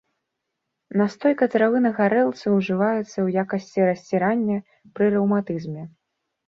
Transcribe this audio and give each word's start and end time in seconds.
Настойка 1.01 1.49
травы 1.55 1.77
на 1.87 1.91
гарэлцы 1.99 2.55
ўжываецца 2.57 3.05
ў 3.05 3.27
якасці 3.45 3.79
расцірання 3.93 4.57
пры 4.99 5.05
рэўматызме. 5.19 5.83